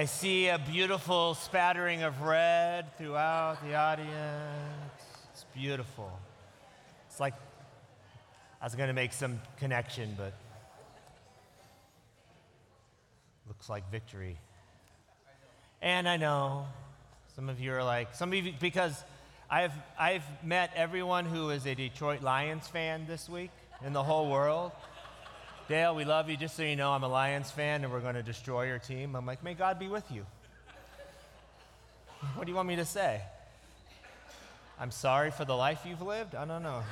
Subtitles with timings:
[0.00, 4.12] I see a beautiful spattering of red throughout the audience.
[5.32, 6.08] It's beautiful.
[7.08, 7.34] It's like
[8.62, 10.34] I was going to make some connection, but
[13.48, 14.38] looks like victory.
[15.82, 16.66] And I know
[17.34, 19.02] some of you are like, some of you, because
[19.50, 23.50] I've, I've met everyone who is a Detroit Lions fan this week
[23.84, 24.70] in the whole world.
[25.68, 26.36] Dale, we love you.
[26.38, 29.14] Just so you know, I'm a Lions fan and we're going to destroy your team.
[29.14, 30.24] I'm like, may God be with you.
[32.34, 33.20] What do you want me to say?
[34.80, 36.34] I'm sorry for the life you've lived?
[36.34, 36.82] I don't know.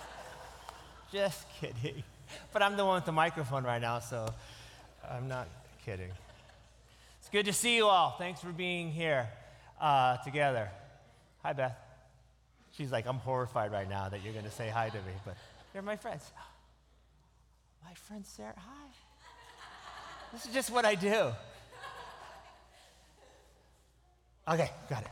[1.12, 2.02] Just kidding.
[2.54, 4.26] But I'm the one with the microphone right now, so
[5.08, 5.46] I'm not
[5.84, 6.10] kidding.
[7.20, 8.12] It's good to see you all.
[8.12, 9.28] Thanks for being here
[9.78, 10.70] uh, together.
[11.42, 11.76] Hi, Beth.
[12.78, 15.36] She's like, I'm horrified right now that you're going to say hi to me, but
[15.74, 16.22] you're my friends.
[17.88, 18.86] My friend Sarah, hi.
[20.30, 21.30] This is just what I do.
[24.46, 25.10] Okay, got it.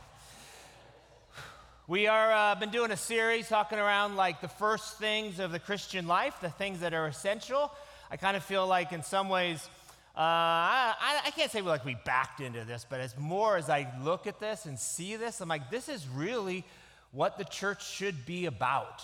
[1.87, 5.57] We are uh, been doing a series talking around like the first things of the
[5.57, 7.71] Christian life, the things that are essential.
[8.11, 9.67] I kind of feel like in some ways
[10.15, 13.91] uh, I, I, can't say like we backed into this, but as more as I
[14.03, 16.63] look at this and see this, I'm like, this is really
[17.11, 19.03] what the church should be about.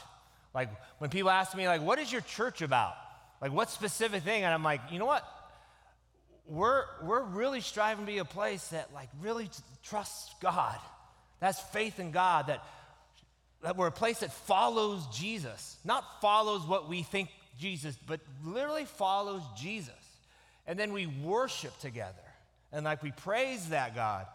[0.54, 2.94] Like when people ask me, like, what is your church about?
[3.44, 4.46] Like, what specific thing?
[4.46, 5.28] And I'm like, you know what?
[6.48, 9.50] We're, we're really striving to be a place that like really
[9.84, 10.78] trusts God.
[11.42, 12.64] That's faith in God, that,
[13.62, 17.28] that we're a place that follows Jesus, not follows what we think
[17.60, 19.92] Jesus, but literally follows Jesus.
[20.66, 22.14] And then we worship together.
[22.72, 24.26] And like we praise that God.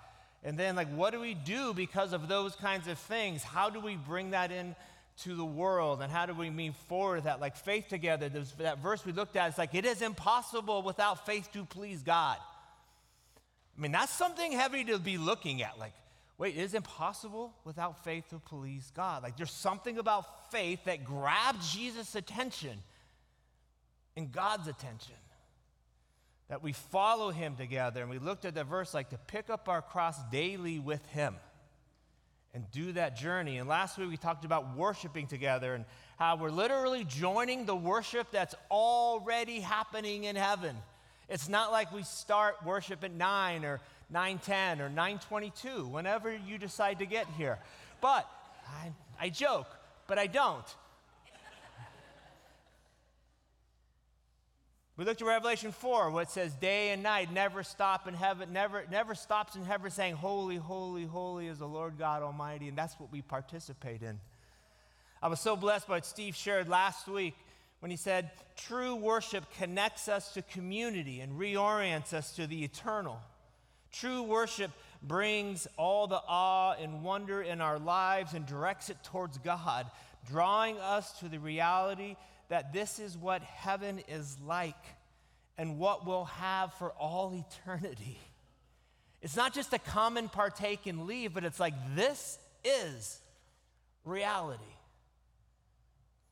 [0.45, 3.42] And then like what do we do because of those kinds of things?
[3.42, 4.77] How do we bring that in
[5.24, 7.41] to the world and how do we move forward that?
[7.41, 11.27] Like faith together There's, that verse we looked at it's like it is impossible without
[11.27, 12.38] faith to please god.
[13.77, 15.92] I mean that's something heavy to be looking at like
[16.39, 19.22] wait it is impossible without faith to please god.
[19.22, 22.78] Like there's something about faith that grabbed jesus attention
[24.17, 25.17] and god's attention
[26.48, 28.01] that we follow him together.
[28.01, 31.36] And we looked at the verse like to pick up our cross daily with him
[32.55, 33.59] and do that journey.
[33.59, 35.85] And last week we talked about worshiping together and
[36.19, 40.77] how we're literally joining the worship that's already happening in heaven.
[41.29, 43.81] It's not like we start worship at 9 or
[44.13, 47.58] 9:10 or 9:22 whenever you decide to get here.
[48.01, 48.29] But
[48.67, 49.69] I, I joke,
[50.07, 50.64] but I don't.
[54.98, 58.85] We looked at Revelation 4, what says day and night never stop in heaven, never,
[58.91, 62.67] never stops in heaven saying, Holy, holy, holy is the Lord God Almighty.
[62.67, 64.19] And that's what we participate in.
[65.23, 67.37] I was so blessed by what Steve shared last week
[67.79, 73.20] when he said, True worship connects us to community and reorients us to the eternal.
[73.92, 79.39] True worship brings all the awe and wonder in our lives and directs it towards
[79.39, 79.87] God,
[80.29, 82.17] drawing us to the reality
[82.48, 84.75] that this is what heaven is like
[85.57, 88.19] and what we'll have for all eternity.
[89.20, 93.20] It's not just a common partake and leave, but it's like this is
[94.05, 94.63] reality.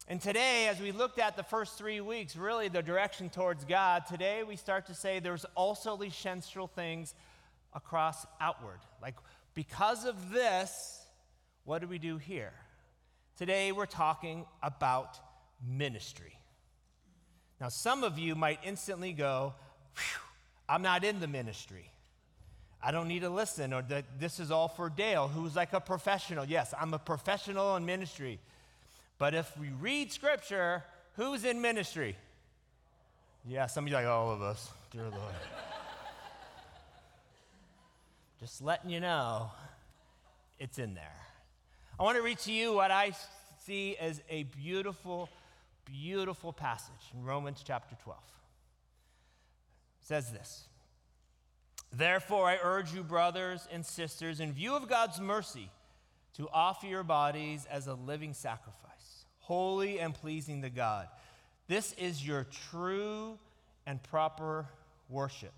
[0.09, 4.05] And today, as we looked at the first three weeks, really the direction towards God,
[4.07, 7.13] today we start to say there's also these essential things
[7.75, 8.79] across outward.
[9.03, 9.17] Like,
[9.55, 11.05] because of this,
[11.65, 12.53] what do we do here?
[13.37, 15.19] Today we're talking about
[15.65, 16.39] ministry.
[17.61, 19.55] Now, some of you might instantly go,
[20.69, 21.91] I'm not in the ministry.
[22.83, 23.83] I don't need to listen, or
[24.19, 26.45] this is all for Dale, who's like a professional.
[26.45, 28.39] Yes, I'm a professional in ministry.
[29.19, 30.85] But if we read scripture,
[31.17, 32.17] who's in ministry?
[33.49, 35.15] Yeah, some of you like, all of us, dear Lord.
[38.41, 39.51] Just letting you know,
[40.59, 41.17] it's in there.
[41.99, 43.13] I want to read to you what I
[43.65, 45.31] see as a beautiful
[45.87, 48.19] beautiful passage in Romans chapter 12.
[50.01, 50.69] It says this
[51.93, 55.71] Therefore, I urge you, brothers and sisters, in view of God's mercy,
[56.37, 61.09] to offer your bodies as a living sacrifice, holy and pleasing to God.
[61.69, 63.39] This is your true
[63.87, 64.67] and proper
[65.09, 65.55] worship.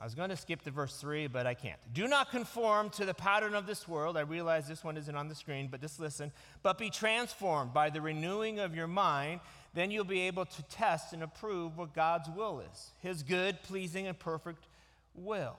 [0.00, 1.80] I was going to skip to verse 3, but I can't.
[1.92, 4.16] Do not conform to the pattern of this world.
[4.16, 6.30] I realize this one isn't on the screen, but just listen.
[6.62, 9.40] But be transformed by the renewing of your mind.
[9.74, 14.06] Then you'll be able to test and approve what God's will is His good, pleasing,
[14.06, 14.68] and perfect
[15.14, 15.56] will.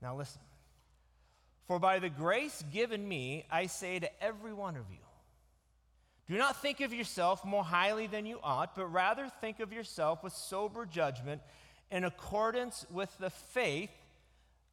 [0.00, 0.40] Now listen.
[1.68, 4.98] For by the grace given me, I say to every one of you,
[6.28, 10.24] do not think of yourself more highly than you ought, but rather think of yourself
[10.24, 11.40] with sober judgment
[11.92, 13.90] in accordance with the faith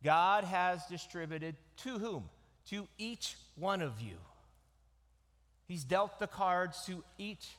[0.04, 2.30] God has distributed to whom?
[2.70, 4.16] To each one of you.
[5.68, 7.50] He's dealt the cards to each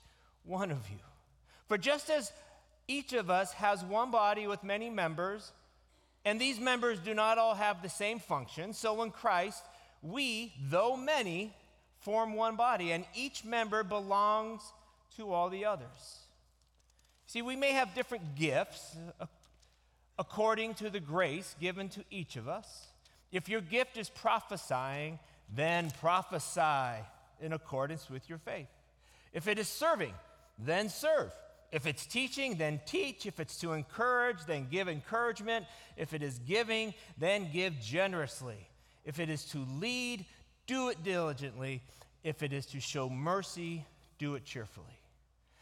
[0.45, 0.99] one of you.
[1.69, 2.33] For just as
[2.89, 5.53] each of us has one body with many members,
[6.25, 9.62] and these members do not all have the same function, so in Christ,
[10.03, 11.55] we, though many,
[12.01, 14.62] form one body, and each member belongs
[15.17, 16.21] to all the others.
[17.27, 18.97] See, we may have different gifts
[20.21, 22.89] according to the grace given to each of us.
[23.33, 25.19] If your gift is prophesying,
[25.57, 27.03] then prophesy
[27.41, 28.69] in accordance with your faith.
[29.33, 30.13] If it is serving,
[30.59, 31.33] then serve.
[31.73, 33.25] If it's teaching, then teach.
[33.25, 35.65] If it's to encourage, then give encouragement.
[35.97, 38.69] If it is giving, then give generously.
[39.07, 40.27] If it is to lead,
[40.67, 41.81] do it diligently.
[42.23, 43.87] If it is to show mercy,
[44.19, 45.00] do it cheerfully.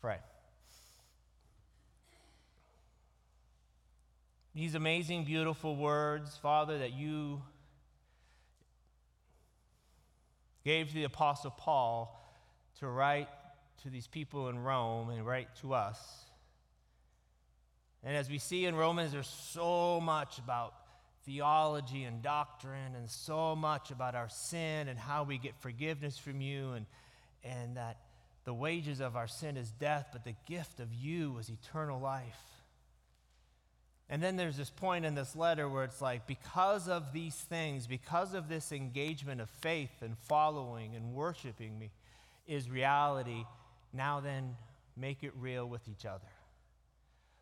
[0.00, 0.18] Pray.
[4.54, 7.42] These amazing, beautiful words, Father, that you
[10.64, 12.20] gave to the Apostle Paul
[12.78, 13.28] to write
[13.82, 15.98] to these people in Rome and write to us.
[18.04, 20.74] And as we see in Romans, there's so much about
[21.24, 26.40] theology and doctrine, and so much about our sin and how we get forgiveness from
[26.40, 26.86] you, and,
[27.44, 27.98] and that
[28.48, 32.40] the wages of our sin is death, but the gift of you is eternal life.
[34.08, 37.86] And then there's this point in this letter where it's like, because of these things,
[37.86, 41.90] because of this engagement of faith and following and worshiping me,
[42.46, 43.44] is reality.
[43.92, 44.56] Now then,
[44.96, 46.24] make it real with each other.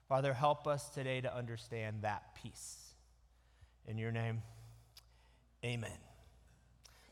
[0.08, 2.94] Father, help us today to understand that peace.
[3.86, 4.42] In your name,
[5.64, 5.98] amen.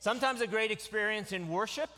[0.00, 1.90] Sometimes a great experience in worship,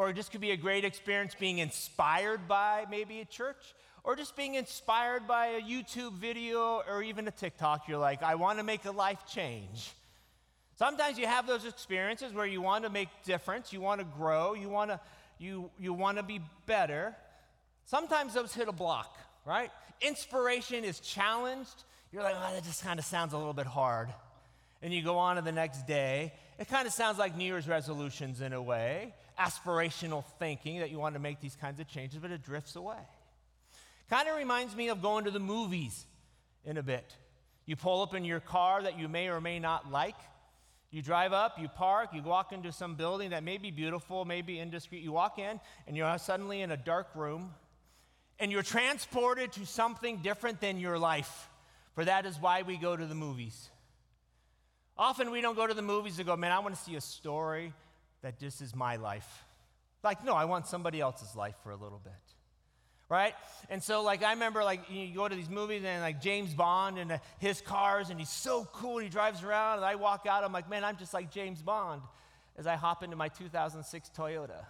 [0.00, 4.16] or it just could be a great experience being inspired by maybe a church, or
[4.16, 7.86] just being inspired by a YouTube video or even a TikTok.
[7.86, 9.92] You're like, I want to make a life change.
[10.76, 14.54] Sometimes you have those experiences where you want to make difference, you want to grow,
[14.54, 14.98] you want to
[15.38, 17.14] you, you want to be better.
[17.84, 19.70] Sometimes those hit a block, right?
[20.00, 21.84] Inspiration is challenged.
[22.10, 24.08] You're like, oh, that just kind of sounds a little bit hard.
[24.80, 26.32] And you go on to the next day.
[26.58, 30.98] It kind of sounds like New Year's resolutions in a way, aspirational thinking that you
[30.98, 32.98] want to make these kinds of changes, but it drifts away.
[34.10, 36.04] Kind of reminds me of going to the movies
[36.64, 37.16] in a bit.
[37.64, 40.16] You pull up in your car that you may or may not like,
[40.90, 44.42] you drive up, you park, you walk into some building that may be beautiful, may
[44.42, 45.02] be indiscreet.
[45.02, 47.54] You walk in, and you're suddenly in a dark room,
[48.40, 51.48] and you're transported to something different than your life.
[51.94, 53.70] For that is why we go to the movies.
[54.98, 57.00] Often we don't go to the movies to go, man, I want to see a
[57.00, 57.72] story
[58.22, 59.44] that this is my life.
[60.02, 62.12] Like, no, I want somebody else's life for a little bit
[63.10, 63.34] right?
[63.68, 66.96] And so, like, I remember, like, you go to these movies and, like, James Bond
[66.96, 70.26] and uh, his cars, and he's so cool, and he drives around, and I walk
[70.26, 72.00] out, I'm like, man, I'm just like James Bond
[72.56, 74.64] as I hop into my 2006 Toyota.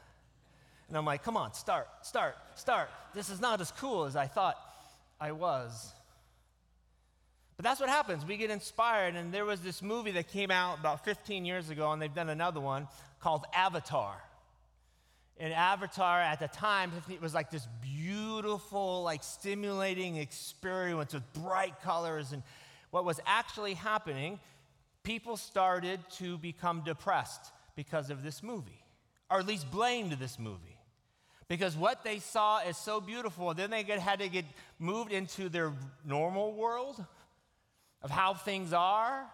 [0.89, 2.89] And I'm like, come on, start, start, start.
[3.15, 4.57] This is not as cool as I thought
[5.21, 5.93] I was.
[7.61, 8.25] But that's what happens.
[8.25, 9.17] We get inspired.
[9.17, 12.31] And there was this movie that came out about 15 years ago, and they've done
[12.31, 12.89] another one
[13.21, 14.17] called Avatar
[15.41, 21.81] and Avatar at the time, it was like this beautiful, like stimulating experience with bright
[21.81, 22.33] colors.
[22.33, 22.43] And
[22.91, 24.39] what was actually happening,
[25.03, 28.85] people started to become depressed because of this movie,
[29.31, 30.77] or at least blamed this movie.
[31.49, 34.45] Because what they saw is so beautiful, then they had to get
[34.79, 35.73] moved into their
[36.05, 37.03] normal world
[38.03, 39.27] of how things are.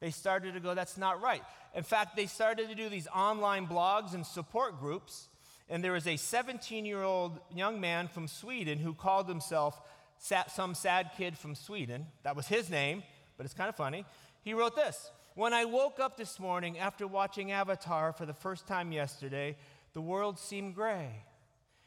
[0.00, 1.42] They started to go, that's not right.
[1.74, 5.28] In fact, they started to do these online blogs and support groups
[5.70, 9.80] and there was a 17 year old young man from Sweden who called himself
[10.18, 12.06] some sad kid from Sweden.
[12.24, 13.04] That was his name,
[13.36, 14.04] but it's kind of funny.
[14.42, 18.66] He wrote this When I woke up this morning after watching Avatar for the first
[18.66, 19.56] time yesterday,
[19.92, 21.24] the world seemed gray.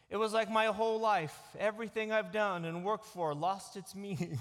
[0.09, 4.39] It was like my whole life, everything I've done and worked for, lost its meaning.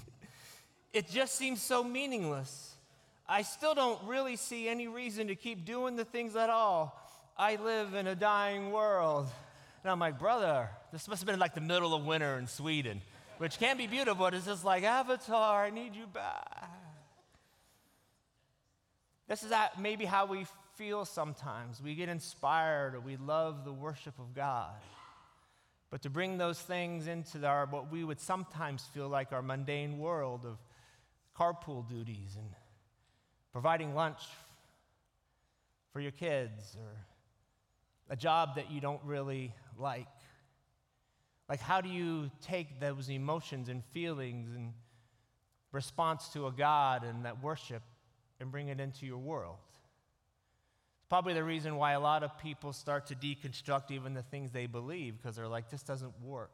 [0.93, 2.75] It just seems so meaningless.
[3.29, 6.99] I still don't really see any reason to keep doing the things at all.
[7.37, 9.27] I live in a dying world.
[9.83, 13.01] And I'm like, brother, this must have been like the middle of winter in Sweden
[13.43, 16.71] which can be beautiful, but it's just like, Avatar, I need you back.
[19.27, 20.47] This is maybe how we
[20.77, 21.83] feel sometimes.
[21.83, 24.71] We get inspired or we love the worship of God.
[25.91, 29.99] But to bring those things into our, what we would sometimes feel like our mundane
[29.99, 30.59] world of
[31.39, 32.49] carpool duties and
[33.53, 34.21] providing lunch
[35.93, 36.97] for your kids or
[38.11, 40.09] a job that you don't really like.
[41.49, 44.73] Like, how do you take those emotions and feelings and
[45.71, 47.83] response to a God and that worship
[48.41, 49.59] and bring it into your world?
[49.69, 54.51] It's probably the reason why a lot of people start to deconstruct even the things
[54.51, 56.53] they believe because they're like, this doesn't work.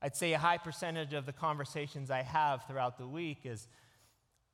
[0.00, 3.66] I'd say a high percentage of the conversations I have throughout the week is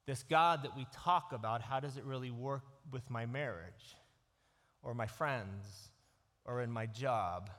[0.07, 3.97] this God that we talk about, how does it really work with my marriage
[4.83, 5.91] or my friends
[6.45, 7.51] or in my job?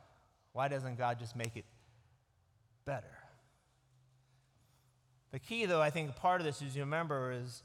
[0.51, 1.65] Why doesn't God just make it
[2.85, 3.07] better?
[5.31, 7.63] The key, though, I think part of this, as you remember, is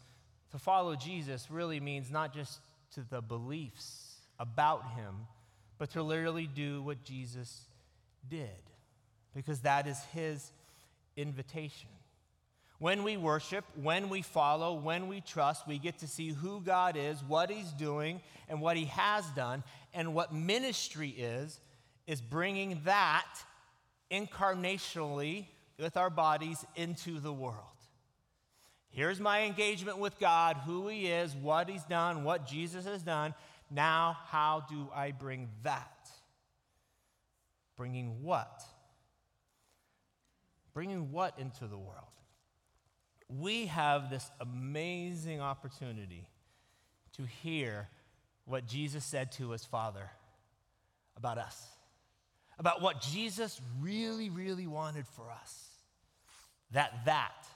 [0.53, 2.61] to follow Jesus really means not just
[2.95, 5.27] to the beliefs about him,
[5.77, 7.67] but to literally do what Jesus
[8.27, 8.49] did,
[9.35, 10.51] because that is his
[11.17, 11.91] invitation.
[12.79, 16.97] When we worship, when we follow, when we trust, we get to see who God
[16.97, 19.65] is, what He's doing, and what He has done.
[19.93, 21.61] And what ministry is,
[22.07, 23.27] is bringing that
[24.11, 25.47] incarnationally
[25.79, 27.57] with our bodies into the world.
[28.91, 33.35] Here's my engagement with God, who He is, what He's done, what Jesus has done.
[33.71, 36.09] Now, how do I bring that?
[37.77, 38.63] Bringing what?
[40.73, 42.07] Bringing what into the world?
[43.29, 46.29] We have this amazing opportunity
[47.17, 47.89] to hear
[48.47, 50.11] what Jesus said to his Father
[51.17, 51.67] about us,
[52.59, 55.69] about what Jesus really, really wanted for us.
[56.71, 57.47] That, that.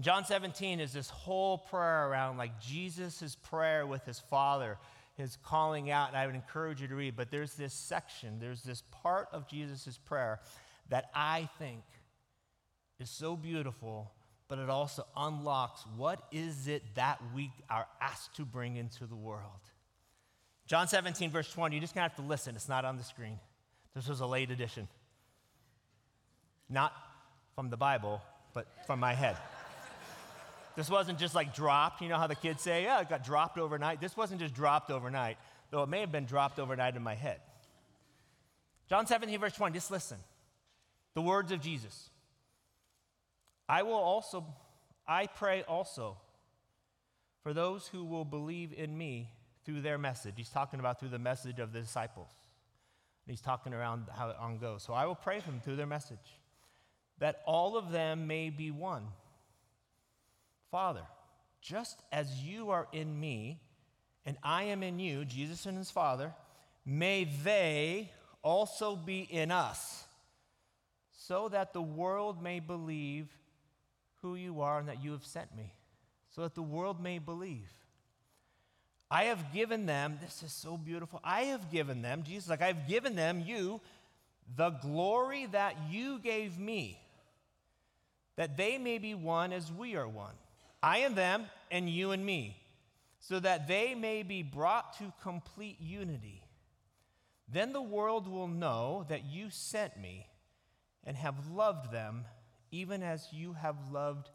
[0.00, 4.78] John 17 is this whole prayer around like Jesus' prayer with his Father,
[5.14, 8.62] his calling out, and I would encourage you to read, but there's this section, there's
[8.62, 10.40] this part of Jesus' prayer
[10.88, 11.82] that I think
[13.00, 14.12] is so beautiful
[14.52, 19.16] but it also unlocks what is it that we are asked to bring into the
[19.16, 19.62] world.
[20.66, 22.54] John 17, verse 20, you're just gonna have to listen.
[22.54, 23.38] It's not on the screen.
[23.94, 24.88] This was a late edition.
[26.68, 26.92] Not
[27.54, 28.20] from the Bible,
[28.52, 29.38] but from my head.
[30.76, 32.02] this wasn't just like dropped.
[32.02, 34.02] You know how the kids say, yeah, it got dropped overnight?
[34.02, 35.38] This wasn't just dropped overnight,
[35.70, 37.40] though it may have been dropped overnight in my head.
[38.90, 40.18] John 17, verse 20, just listen.
[41.14, 42.10] The words of Jesus.
[43.68, 44.44] I will also,
[45.06, 46.16] I pray also
[47.42, 49.30] for those who will believe in me
[49.64, 50.34] through their message.
[50.36, 52.28] He's talking about through the message of the disciples.
[53.24, 54.82] And he's talking around how it on goes.
[54.82, 56.18] So I will pray for them through their message,
[57.18, 59.04] that all of them may be one.
[60.70, 61.02] Father,
[61.60, 63.60] just as you are in me
[64.26, 66.32] and I am in you, Jesus and his Father,
[66.84, 68.10] may they
[68.42, 70.04] also be in us,
[71.12, 73.28] so that the world may believe
[74.22, 75.74] who you are and that you have sent me,
[76.30, 77.70] so that the world may believe.
[79.10, 81.20] I have given them, this is so beautiful.
[81.22, 83.80] I have given them, Jesus, like I've given them, you,
[84.56, 86.98] the glory that you gave me,
[88.36, 90.34] that they may be one as we are one.
[90.82, 92.56] I and them, and you and me,
[93.20, 96.42] so that they may be brought to complete unity.
[97.48, 100.26] Then the world will know that you sent me
[101.04, 102.24] and have loved them
[102.72, 104.28] even as you have loved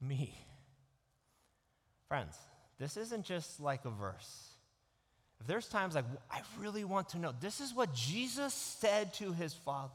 [0.00, 0.36] me.
[2.08, 2.36] Friends,
[2.78, 4.48] this isn't just like a verse.
[5.40, 9.32] If there's times like, I really want to know, this is what Jesus said to
[9.32, 9.92] his Father.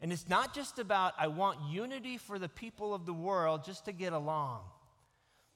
[0.00, 3.86] And it's not just about, I want unity for the people of the world just
[3.86, 4.60] to get along.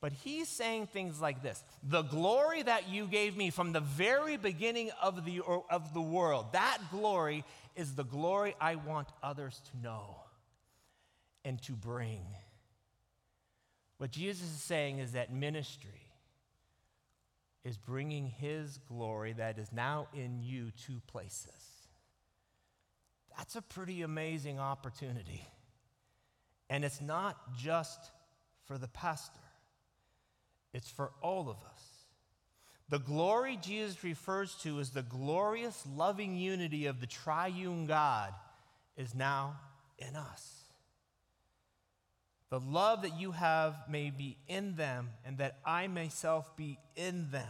[0.01, 4.37] But he's saying things like this The glory that you gave me from the very
[4.37, 7.45] beginning of the, of the world, that glory
[7.77, 10.17] is the glory I want others to know
[11.45, 12.25] and to bring.
[13.99, 16.13] What Jesus is saying is that ministry
[17.65, 21.73] is bringing his glory that is now in you to places.
[23.37, 25.47] That's a pretty amazing opportunity.
[26.69, 28.11] And it's not just
[28.67, 29.39] for the pastor,
[30.73, 31.93] it's for all of us.
[32.89, 38.35] The glory Jesus refers to as the glorious, loving unity of the triune God
[38.97, 39.61] is now
[39.99, 40.62] in us.
[42.53, 47.31] The love that you have may be in them, and that I myself be in
[47.31, 47.49] them.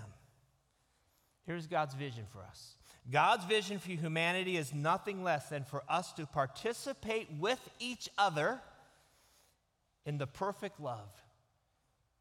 [1.44, 2.76] Here's God's vision for us
[3.10, 8.60] God's vision for humanity is nothing less than for us to participate with each other
[10.06, 11.10] in the perfect love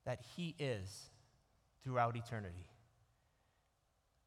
[0.08, 1.12] that He is
[1.84, 2.68] throughout eternity.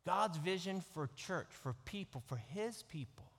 [0.06, 3.32] God's vision for church, for people, for His people,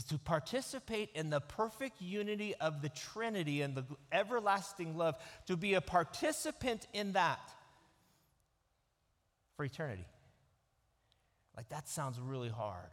[0.00, 5.14] is to participate in the perfect unity of the Trinity and the everlasting love,
[5.46, 7.52] to be a participant in that
[9.56, 10.06] for eternity.
[11.54, 12.88] Like, that sounds really hard,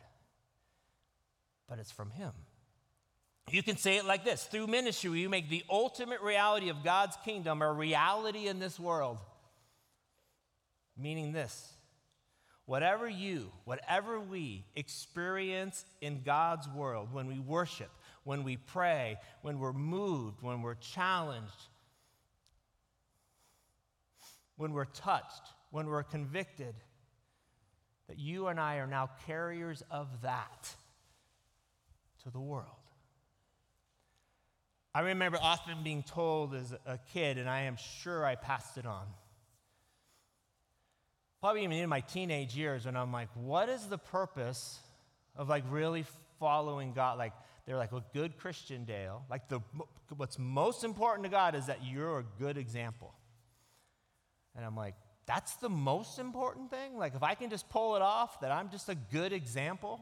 [1.70, 2.34] but it's from Him.
[3.50, 7.16] You can say it like this through ministry, you make the ultimate reality of God's
[7.24, 9.18] kingdom a reality in this world.
[10.98, 11.72] Meaning this
[12.68, 17.90] whatever you, whatever we experience in God's world, when we worship,
[18.26, 21.70] when we pray, when we're moved, when we're challenged,
[24.58, 26.76] when we're touched, when we're convicted,
[28.10, 30.70] that you and I are now carriers of that
[32.24, 32.68] to the world.
[34.94, 38.86] I remember often being told as a kid, and I am sure I passed it
[38.86, 39.06] on.
[41.48, 44.80] Probably even in my teenage years, when I'm like, what is the purpose
[45.34, 46.04] of like really
[46.42, 47.18] following God?
[47.18, 47.32] Like,
[47.66, 49.24] they're like a good Christian, Dale.
[49.30, 49.62] Like, the,
[50.18, 53.14] what's most important to God is that you're a good example.
[54.58, 56.98] And I'm like, that's the most important thing?
[56.98, 60.02] Like, if I can just pull it off, that I'm just a good example?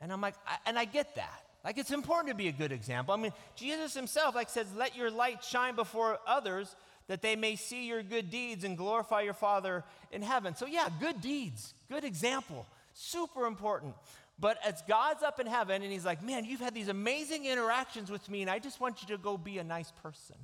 [0.00, 1.40] And I'm like, I, and I get that.
[1.64, 3.14] Like, it's important to be a good example.
[3.14, 6.74] I mean, Jesus himself, like, says, let your light shine before others
[7.08, 10.54] that they may see your good deeds and glorify your Father in heaven.
[10.54, 13.94] So, yeah, good deeds, good example, super important.
[14.38, 18.10] But as God's up in heaven and he's like, man, you've had these amazing interactions
[18.10, 20.36] with me, and I just want you to go be a nice person.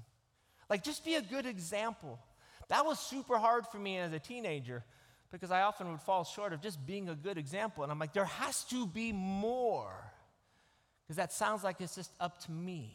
[0.68, 2.18] Like, just be a good example.
[2.68, 4.84] That was super hard for me as a teenager
[5.32, 7.82] because I often would fall short of just being a good example.
[7.82, 9.92] And I'm like, there has to be more
[11.02, 12.92] because that sounds like it's just up to me.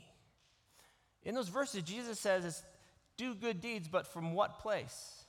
[1.24, 2.64] In those verses, Jesus says, it's,
[3.18, 5.24] do good deeds, but from what place?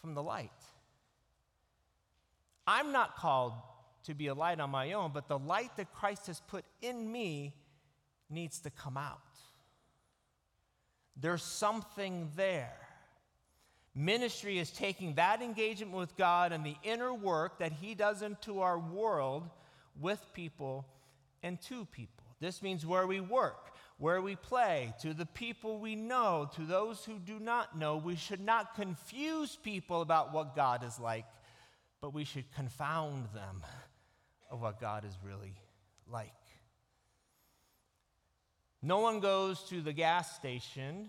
[0.00, 0.50] From the light.
[2.66, 3.52] I'm not called
[4.04, 7.10] to be a light on my own, but the light that Christ has put in
[7.10, 7.54] me
[8.30, 9.20] needs to come out.
[11.16, 12.76] There's something there.
[13.94, 18.60] Ministry is taking that engagement with God and the inner work that He does into
[18.60, 19.48] our world
[20.00, 20.84] with people
[21.42, 22.24] and to people.
[22.40, 27.04] This means where we work, where we play, to the people we know, to those
[27.04, 27.96] who do not know.
[27.96, 31.26] We should not confuse people about what God is like,
[32.00, 33.62] but we should confound them
[34.50, 35.54] of what God is really
[36.10, 36.32] like.
[38.82, 41.08] No one goes to the gas station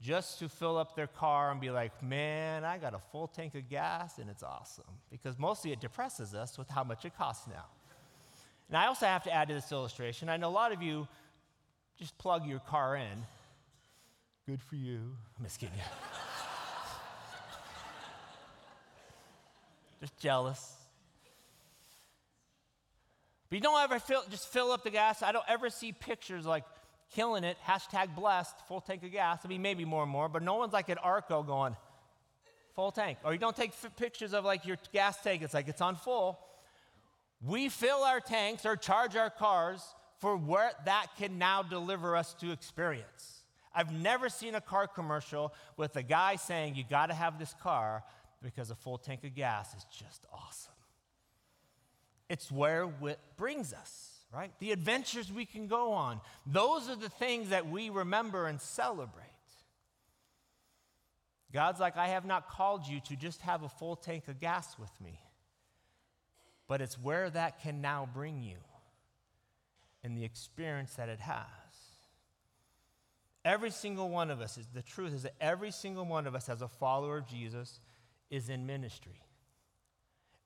[0.00, 3.54] just to fill up their car and be like, man, I got a full tank
[3.54, 4.84] of gas and it's awesome.
[5.10, 7.64] Because mostly it depresses us with how much it costs now.
[8.68, 11.08] And I also have to add to this illustration I know a lot of you
[12.00, 13.26] just plug your car in.
[14.46, 14.98] Good for you.
[15.38, 15.76] I'm just kidding
[20.00, 20.76] just jealous.
[23.50, 25.22] But you don't ever fill, just fill up the gas.
[25.22, 26.64] I don't ever see pictures like
[27.14, 29.40] killing it, hashtag blessed, full tank of gas.
[29.44, 31.76] I mean, maybe more and more, but no one's like at Arco going,
[32.74, 33.18] full tank.
[33.24, 35.96] Or you don't take f- pictures of like your gas tank, it's like it's on
[35.96, 36.38] full.
[37.44, 39.82] We fill our tanks or charge our cars
[40.20, 43.42] for where that can now deliver us to experience.
[43.74, 47.54] I've never seen a car commercial with a guy saying, You got to have this
[47.62, 48.02] car
[48.42, 50.72] because a full tank of gas is just awesome.
[52.28, 54.52] It's where it brings us, right?
[54.60, 56.20] The adventures we can go on.
[56.46, 59.26] Those are the things that we remember and celebrate.
[61.52, 64.78] God's like, I have not called you to just have a full tank of gas
[64.78, 65.18] with me
[66.70, 68.54] but it's where that can now bring you
[70.02, 71.46] and the experience that it has.
[73.44, 76.48] Every single one of us, is, the truth is that every single one of us,
[76.48, 77.80] as a follower of Jesus,
[78.30, 79.20] is in ministry.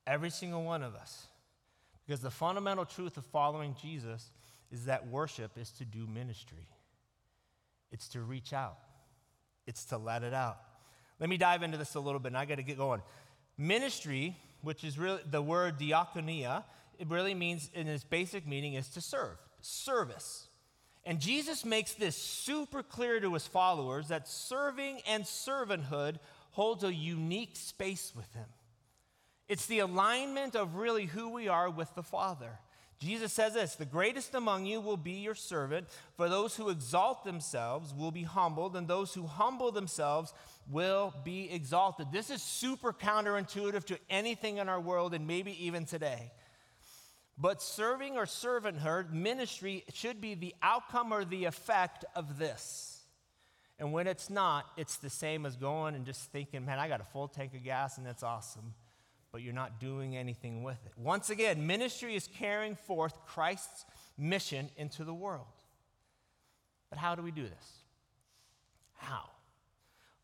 [0.07, 1.27] Every single one of us.
[2.05, 4.31] Because the fundamental truth of following Jesus
[4.71, 6.67] is that worship is to do ministry,
[7.91, 8.77] it's to reach out,
[9.65, 10.57] it's to let it out.
[11.19, 13.01] Let me dive into this a little bit, and I got to get going.
[13.57, 16.63] Ministry which is really the word diakonia,
[16.97, 20.47] it really means, in its basic meaning, is to serve, service.
[21.05, 26.17] And Jesus makes this super clear to his followers that serving and servanthood
[26.51, 28.45] holds a unique space with him.
[29.47, 32.59] It's the alignment of really who we are with the Father.
[32.99, 37.23] Jesus says this The greatest among you will be your servant, for those who exalt
[37.23, 40.33] themselves will be humbled, and those who humble themselves
[40.71, 42.07] will be exalted.
[42.11, 46.31] This is super counterintuitive to anything in our world, and maybe even today.
[47.37, 53.01] But serving or servanthood, ministry, should be the outcome or the effect of this.
[53.77, 57.01] And when it's not, it's the same as going and just thinking, man, I got
[57.01, 58.73] a full tank of gas and that's awesome
[59.35, 60.93] but you're not doing anything with it.
[60.95, 63.83] Once again, ministry is carrying forth Christ's
[64.17, 65.43] mission into the world.
[66.89, 67.79] But how do we do this?
[68.93, 69.29] How?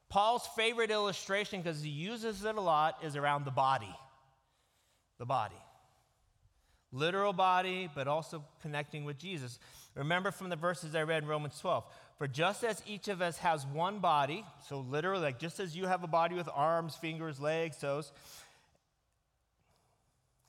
[0.07, 3.93] Paul's favorite illustration, because he uses it a lot, is around the body.
[5.17, 5.61] The body.
[6.91, 9.59] Literal body, but also connecting with Jesus.
[9.95, 11.83] Remember from the verses I read in Romans 12.
[12.17, 15.87] For just as each of us has one body, so literally, like just as you
[15.87, 18.11] have a body with arms, fingers, legs, toes,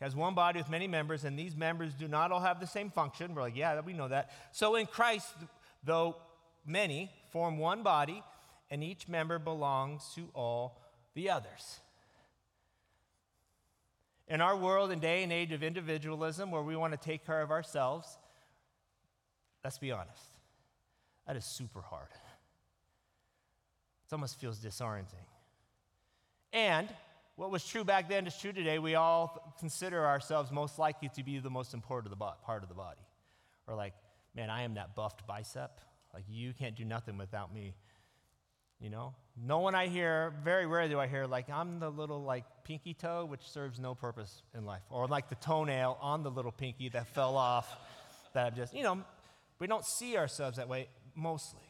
[0.01, 2.91] has one body with many members, and these members do not all have the same
[2.91, 3.35] function.
[3.35, 4.33] We're like, yeah, we know that.
[4.51, 5.33] So in Christ,
[5.85, 6.17] though
[6.67, 8.23] many form one body,
[8.71, 10.81] and each member belongs to all
[11.15, 11.81] the others.
[14.29, 17.43] In our world and day and age of individualism, where we want to take care
[17.43, 18.19] of ourselves,
[19.65, 20.35] let's be honest,
[21.27, 22.09] that is super hard.
[24.07, 25.27] It almost feels disorienting.
[26.53, 26.89] And
[27.37, 28.79] what was true back then is true today.
[28.79, 33.01] We all consider ourselves most likely to be the most important part of the body.
[33.67, 33.95] Or like,
[34.35, 35.81] man, I am that buffed bicep.
[36.13, 37.75] Like, you can't do nothing without me.
[38.83, 39.15] You know?
[39.37, 42.95] No one I hear, very rarely do I hear, like, I'm the little, like, pinky
[42.95, 44.83] toe, which serves no purpose in life.
[44.91, 47.75] Or like the toenail on the little pinky that fell off,
[48.35, 49.03] that I'm just, you know,
[49.59, 51.61] we don't see ourselves that way mostly.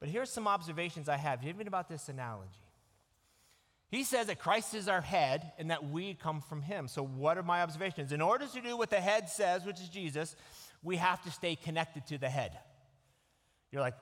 [0.00, 2.50] But here's some observations I have, even about this analogy.
[3.90, 6.88] He says that Christ is our head and that we come from him.
[6.88, 8.10] So, what are my observations?
[8.10, 10.34] In order to do what the head says, which is Jesus,
[10.82, 12.58] we have to stay connected to the head.
[13.70, 13.94] You're like,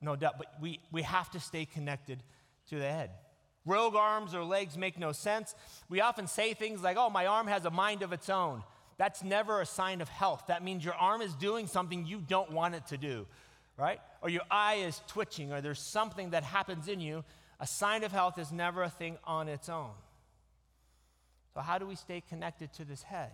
[0.00, 2.22] no doubt, but we, we have to stay connected
[2.68, 3.10] to the head.
[3.64, 5.54] Rogue arms or legs make no sense.
[5.88, 8.62] We often say things like, oh, my arm has a mind of its own.
[8.98, 10.44] That's never a sign of health.
[10.48, 13.26] That means your arm is doing something you don't want it to do,
[13.76, 13.98] right?
[14.22, 17.24] Or your eye is twitching, or there's something that happens in you
[17.58, 19.92] a sign of health is never a thing on its own.
[21.54, 23.30] So, how do we stay connected to this head?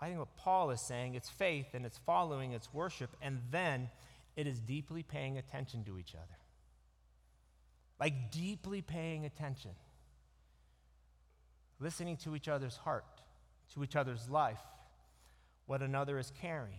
[0.00, 3.88] I think what Paul is saying, it's faith and it's following, it's worship, and then
[4.36, 6.38] it is deeply paying attention to each other.
[7.98, 9.72] Like deeply paying attention.
[11.80, 13.04] Listening to each other's heart,
[13.74, 14.60] to each other's life,
[15.66, 16.78] what another is carrying.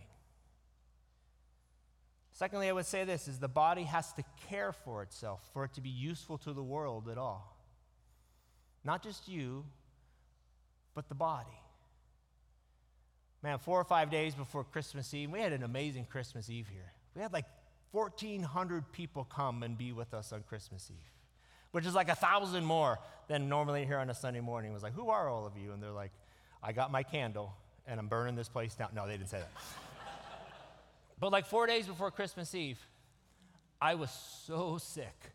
[2.31, 5.73] Secondly, I would say this is the body has to care for itself for it
[5.73, 7.57] to be useful to the world at all.
[8.83, 9.65] Not just you,
[10.93, 11.49] but the body.
[13.41, 16.91] Man, four or five days before Christmas Eve, we had an amazing Christmas Eve here.
[17.17, 17.45] We had like
[17.93, 21.11] 1,400 people come and be with us on Christmas Eve,
[21.71, 24.69] which is like a thousand more than normally here on a Sunday morning.
[24.69, 25.71] It was like, Who are all of you?
[25.71, 26.11] And they're like,
[26.61, 27.55] I got my candle
[27.87, 28.89] and I'm burning this place down.
[28.93, 29.49] No, they didn't say that.
[31.19, 32.77] But like four days before Christmas Eve,
[33.81, 34.11] I was
[34.45, 35.31] so sick.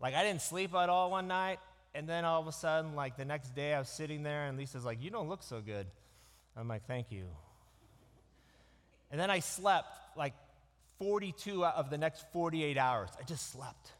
[0.00, 1.58] Like I didn't sleep at all one night.
[1.96, 4.56] And then all of a sudden, like the next day, I was sitting there, and
[4.56, 5.88] Lisa's like, You don't look so good.
[6.56, 7.24] I'm like, Thank you.
[9.10, 10.34] And then I slept like
[10.98, 13.10] 42 of the next 48 hours.
[13.18, 13.92] I just slept.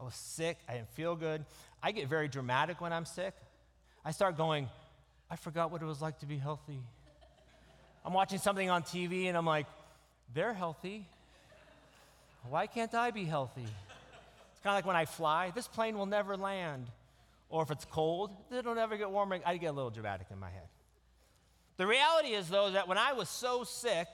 [0.00, 0.58] I was sick.
[0.68, 1.44] I didn't feel good.
[1.82, 3.34] I get very dramatic when I'm sick.
[4.04, 4.68] I start going,
[5.30, 6.80] I forgot what it was like to be healthy.
[8.04, 9.66] I'm watching something on TV and I'm like,
[10.34, 11.06] they're healthy.
[12.48, 13.62] Why can't I be healthy?
[13.62, 16.86] It's kind of like when I fly, this plane will never land.
[17.50, 19.40] Or if it's cold, it'll never get warmer.
[19.44, 20.68] I get a little dramatic in my head.
[21.76, 24.08] The reality is, though, that when I was so sick,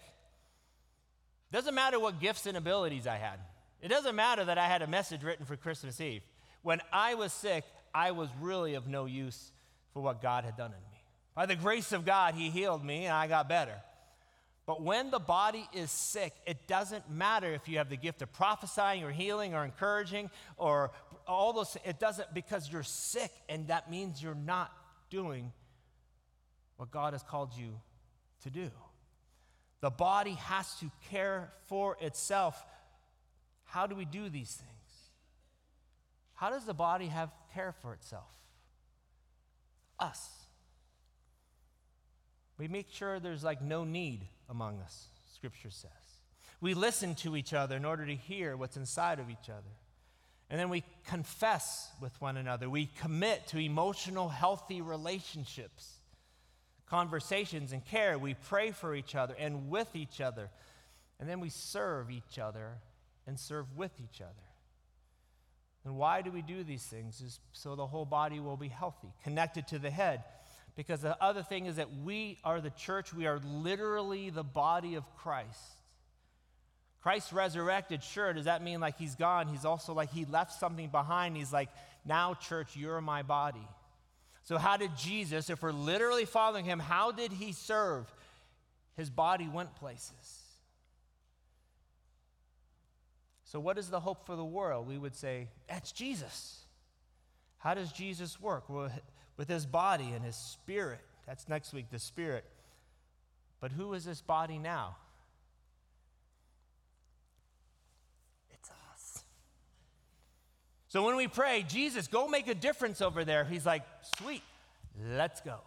[1.52, 3.38] doesn't matter what gifts and abilities I had.
[3.80, 6.22] It doesn't matter that I had a message written for Christmas Eve.
[6.62, 9.52] When I was sick, I was really of no use
[9.92, 11.02] for what God had done in me.
[11.34, 13.76] By the grace of God, He healed me and I got better.
[14.66, 18.32] But when the body is sick, it doesn't matter if you have the gift of
[18.32, 20.90] prophesying or healing or encouraging or
[21.28, 24.72] all those, it doesn't because you're sick and that means you're not
[25.10, 25.52] doing
[26.76, 27.78] what God has called you
[28.42, 28.70] to do.
[29.84, 32.58] The body has to care for itself.
[33.64, 35.10] How do we do these things?
[36.32, 38.34] How does the body have care for itself?
[40.00, 40.26] Us.
[42.56, 45.90] We make sure there's like no need among us, Scripture says.
[46.62, 49.74] We listen to each other in order to hear what's inside of each other.
[50.48, 52.70] And then we confess with one another.
[52.70, 55.93] We commit to emotional, healthy relationships.
[56.88, 58.18] Conversations and care.
[58.18, 60.50] We pray for each other and with each other.
[61.18, 62.72] And then we serve each other
[63.26, 64.32] and serve with each other.
[65.84, 67.20] And why do we do these things?
[67.20, 70.24] Is so the whole body will be healthy, connected to the head.
[70.76, 74.96] Because the other thing is that we are the church, we are literally the body
[74.96, 75.60] of Christ.
[77.00, 79.46] Christ resurrected, sure, does that mean like he's gone?
[79.46, 81.36] He's also like he left something behind.
[81.36, 81.68] He's like,
[82.04, 83.66] now, church, you're my body.
[84.44, 88.06] So, how did Jesus, if we're literally following him, how did he serve?
[88.96, 90.42] His body went places.
[93.44, 94.86] So, what is the hope for the world?
[94.86, 96.60] We would say, that's Jesus.
[97.58, 98.68] How does Jesus work?
[98.68, 98.90] Well,
[99.36, 101.00] with his body and his spirit.
[101.26, 102.44] That's next week, the spirit.
[103.60, 104.96] But who is this body now?
[108.52, 109.24] It's us.
[110.94, 113.82] So when we pray, Jesus, go make a difference over there, he's like,
[114.16, 114.44] sweet,
[115.10, 115.58] let's go.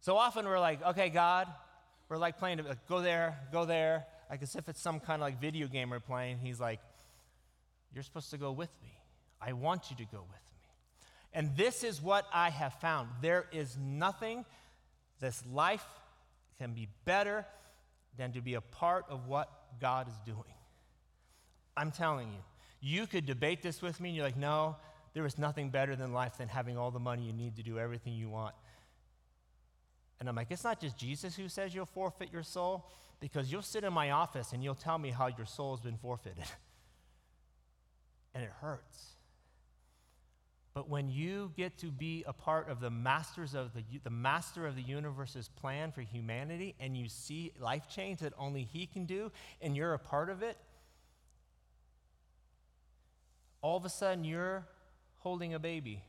[0.00, 1.48] So often we're like, okay, God,
[2.10, 5.26] we're like playing, to go there, go there, like as if it's some kind of
[5.26, 6.36] like video game we're playing.
[6.36, 6.80] He's like,
[7.94, 8.92] You're supposed to go with me.
[9.40, 10.68] I want you to go with me.
[11.32, 13.08] And this is what I have found.
[13.22, 14.44] There is nothing
[15.20, 15.86] this life
[16.58, 17.46] can be better
[18.18, 20.44] than to be a part of what God is doing.
[21.74, 22.40] I'm telling you,
[22.84, 24.76] you could debate this with me, and you're like, no,
[25.14, 27.78] there is nothing better than life than having all the money you need to do
[27.78, 28.54] everything you want.
[30.20, 33.62] And I'm like, it's not just Jesus who says you'll forfeit your soul because you'll
[33.62, 36.44] sit in my office and you'll tell me how your soul's been forfeited.
[38.34, 39.14] and it hurts.
[40.74, 44.66] But when you get to be a part of the masters of the, the master
[44.66, 49.06] of the universe's plan for humanity and you see life change that only he can
[49.06, 50.58] do and you're a part of it,
[53.64, 54.62] all of a sudden you're
[55.20, 56.02] holding a baby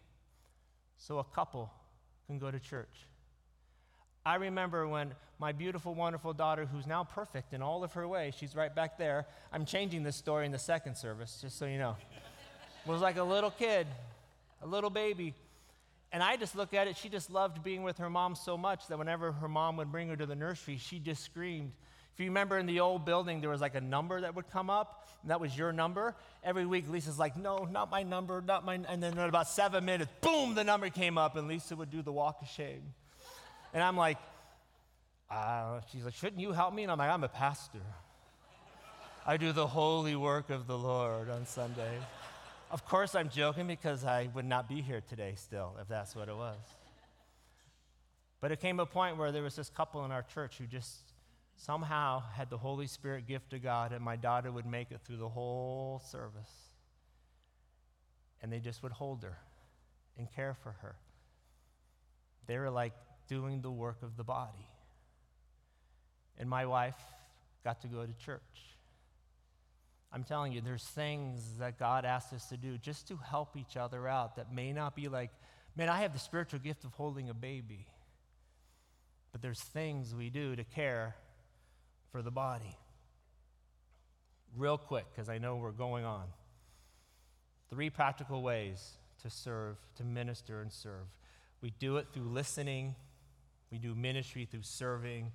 [0.98, 1.72] so a couple
[2.28, 3.08] can go to church.
[4.26, 8.34] I remember when my beautiful, wonderful daughter, who's now perfect in all of her ways,
[8.38, 9.26] she's right back there.
[9.54, 11.96] I'm changing this story in the second service, just so you know.
[12.86, 13.88] was like a little kid,
[14.62, 15.34] a little baby.
[16.12, 18.88] And I just look at it, she just loved being with her mom so much
[18.88, 21.72] that whenever her mom would bring her to the nursery, she just screamed.
[22.15, 24.69] If you remember in the old building, there was like a number that would come
[24.69, 26.15] up, and that was your number.
[26.45, 28.75] Every week, Lisa's like, No, not my number, not my.
[28.75, 32.01] And then in about seven minutes, boom, the number came up, and Lisa would do
[32.01, 32.93] the walk of shame.
[33.73, 34.17] And I'm like,
[35.30, 36.84] uh, she's like, shouldn't you help me?
[36.84, 37.82] And I'm like, I'm a pastor.
[39.25, 41.97] I do the holy work of the Lord on Sunday.
[42.71, 46.30] Of course, I'm joking because I would not be here today still if that's what
[46.30, 46.58] it was.
[48.39, 51.05] But it came a point where there was this couple in our church who just
[51.56, 55.18] somehow had the Holy Spirit gift of God, and my daughter would make it through
[55.18, 56.52] the whole service.
[58.41, 59.38] And they just would hold her
[60.18, 60.96] and care for her.
[62.48, 62.94] They were like
[63.28, 64.68] doing the work of the body.
[66.38, 67.00] And my wife
[67.63, 68.41] got to go to church.
[70.12, 73.76] I'm telling you, there's things that God asks us to do just to help each
[73.76, 75.32] other out that may not be like,
[75.76, 77.88] man, I have the spiritual gift of holding a baby.
[79.32, 81.15] But there's things we do to care
[82.12, 82.78] for the body.
[84.58, 86.26] Real quick, because I know we're going on.
[87.70, 91.08] Three practical ways to serve, to minister and serve.
[91.62, 92.96] We do it through listening,
[93.72, 95.32] we do ministry through serving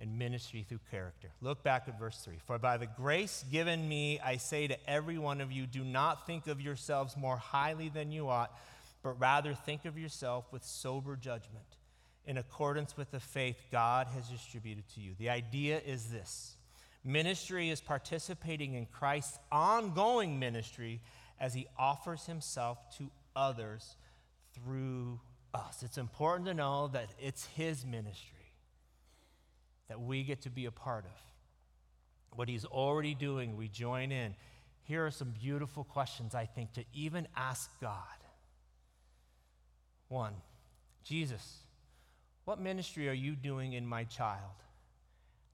[0.00, 1.30] and ministry through character.
[1.40, 2.34] Look back at verse 3.
[2.46, 6.26] For by the grace given me, I say to every one of you, do not
[6.26, 8.56] think of yourselves more highly than you ought,
[9.02, 11.64] but rather think of yourself with sober judgment,
[12.26, 15.14] in accordance with the faith God has distributed to you.
[15.18, 16.56] The idea is this
[17.04, 21.00] ministry is participating in Christ's ongoing ministry
[21.38, 23.96] as he offers himself to others
[24.54, 25.20] through
[25.54, 25.82] us.
[25.82, 28.52] It's important to know that it's His ministry
[29.88, 32.36] that we get to be a part of.
[32.36, 34.34] What He's already doing, we join in.
[34.82, 37.94] Here are some beautiful questions, I think, to even ask God.
[40.08, 40.34] One,
[41.02, 41.60] Jesus,
[42.44, 44.62] what ministry are you doing in my child?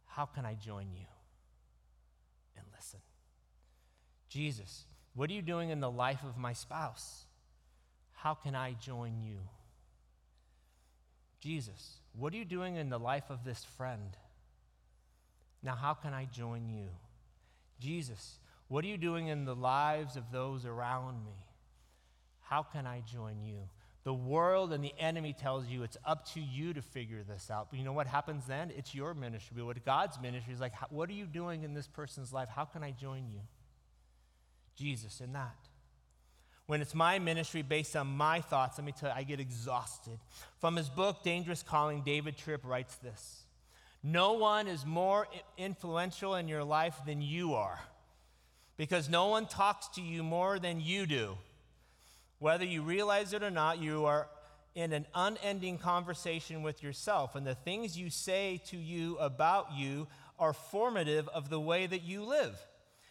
[0.07, 1.07] How can I join you?
[2.57, 3.01] And listen.
[4.29, 7.25] Jesus, what are you doing in the life of my spouse?
[8.13, 9.39] How can I join you?
[11.41, 14.17] Jesus, what are you doing in the life of this friend?
[15.63, 16.89] Now, how can I join you?
[17.81, 21.47] Jesus, what are you doing in the lives of those around me?
[22.41, 23.69] How can I join you?
[24.05, 27.69] The world and the enemy tells you it's up to you to figure this out.
[27.71, 28.73] But you know what happens then?
[28.75, 29.55] It's your ministry.
[29.59, 32.49] But what God's ministry is like, what are you doing in this person's life?
[32.49, 33.41] How can I join you?
[34.77, 35.57] Jesus, in that.
[36.67, 40.19] When it's my ministry based on my thoughts, let me tell you, I get exhausted.
[40.61, 43.45] From his book, Dangerous Calling, David Tripp writes this
[44.03, 45.27] No one is more
[45.59, 47.81] influential in your life than you are
[48.79, 51.37] because no one talks to you more than you do.
[52.41, 54.27] Whether you realize it or not, you are
[54.75, 60.09] in an unending conversation with yourself, and the things you say to you about you
[60.39, 62.59] are formative of the way that you live.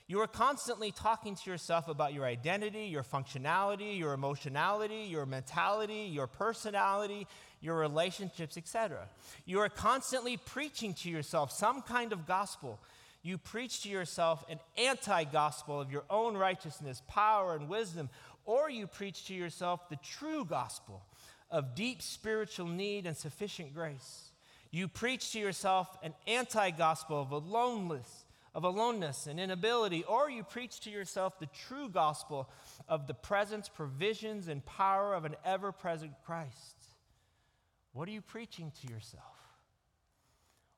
[0.07, 6.09] You are constantly talking to yourself about your identity, your functionality, your emotionality, your mentality,
[6.11, 7.27] your personality,
[7.61, 9.07] your relationships, etc.
[9.45, 12.79] You are constantly preaching to yourself some kind of gospel.
[13.21, 18.09] You preach to yourself an anti gospel of your own righteousness, power, and wisdom,
[18.49, 21.03] or you preach to yourself the true gospel
[21.51, 24.31] of deep spiritual need and sufficient grace.
[24.71, 30.43] You preach to yourself an anti gospel of aloneness of aloneness and inability, or you
[30.43, 32.49] preach to yourself the true gospel
[32.87, 36.75] of the presence, provisions, and power of an ever present Christ.
[37.93, 39.23] What are you preaching to yourself?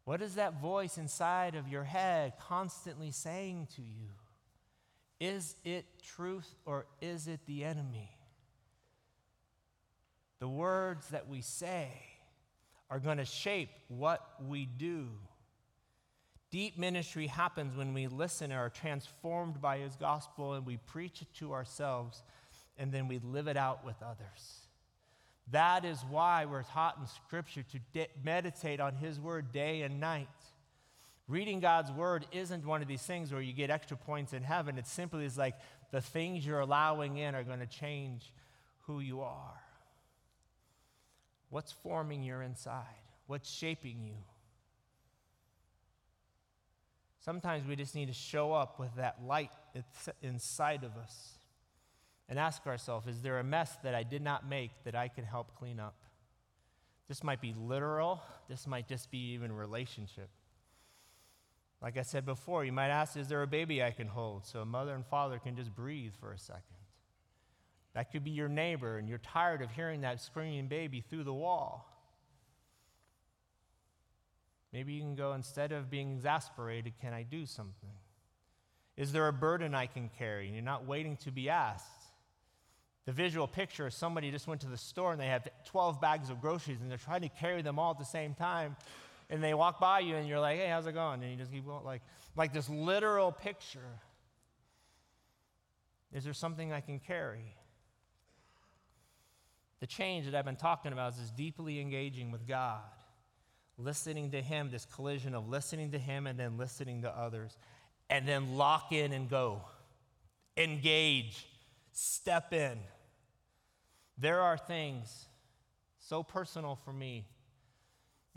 [0.03, 4.09] What is that voice inside of your head constantly saying to you?
[5.21, 8.09] Is it truth or is it the enemy?
[10.39, 11.91] The words that we say
[12.89, 15.09] are going to shape what we do.
[16.49, 21.21] Deep ministry happens when we listen and are transformed by his gospel and we preach
[21.21, 22.23] it to ourselves
[22.79, 24.65] and then we live it out with others.
[25.51, 29.99] That is why we're taught in Scripture to de- meditate on his word day and
[29.99, 30.27] night.
[31.31, 34.77] Reading God's word isn't one of these things where you get extra points in heaven.
[34.77, 35.55] It simply is like
[35.89, 38.33] the things you're allowing in are going to change
[38.79, 39.61] who you are.
[41.49, 42.83] What's forming your inside?
[43.27, 44.15] What's shaping you?
[47.23, 49.51] Sometimes we just need to show up with that light
[50.21, 51.29] inside of us
[52.27, 55.23] and ask ourselves is there a mess that I did not make that I can
[55.23, 55.95] help clean up?
[57.07, 60.27] This might be literal, this might just be even relationship.
[61.81, 64.59] Like I said before, you might ask, is there a baby I can hold so
[64.59, 66.63] a mother and father can just breathe for a second?
[67.93, 71.33] That could be your neighbor, and you're tired of hearing that screaming baby through the
[71.33, 71.87] wall.
[74.71, 77.89] Maybe you can go, instead of being exasperated, can I do something?
[78.95, 80.45] Is there a burden I can carry?
[80.45, 81.89] And you're not waiting to be asked.
[83.05, 86.29] The visual picture is somebody just went to the store and they have 12 bags
[86.29, 88.75] of groceries and they're trying to carry them all at the same time.
[89.31, 91.23] And they walk by you and you're like, hey, how's it going?
[91.23, 92.01] And you just keep going, like,
[92.35, 93.99] like this literal picture.
[96.13, 97.55] Is there something I can carry?
[99.79, 102.81] The change that I've been talking about is this deeply engaging with God
[103.77, 107.57] listening to Him, this collision of listening to Him and then listening to others,
[108.09, 109.61] and then lock in and go.
[110.57, 111.47] Engage,
[111.93, 112.77] step in.
[114.17, 115.25] There are things
[115.99, 117.25] so personal for me.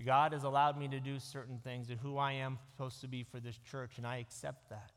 [0.03, 3.23] God has allowed me to do certain things and who I am supposed to be
[3.23, 4.91] for this church, and I accept that.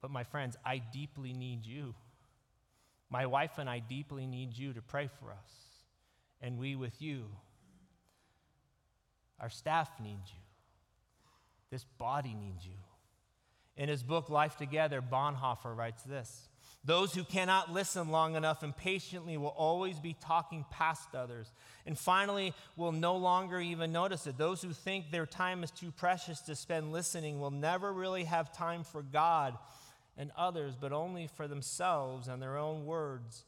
[0.00, 1.94] But my friends, I deeply need you.
[3.10, 5.52] My wife and I deeply need you to pray for us,
[6.40, 7.24] and we with you.
[9.40, 10.40] Our staff needs you.
[11.70, 12.78] This body needs you.
[13.76, 16.48] In his book, Life Together, Bonhoeffer writes this
[16.84, 21.52] Those who cannot listen long enough and patiently will always be talking past others,
[21.84, 24.38] and finally will no longer even notice it.
[24.38, 28.52] Those who think their time is too precious to spend listening will never really have
[28.52, 29.58] time for God
[30.16, 33.44] and others, but only for themselves and their own words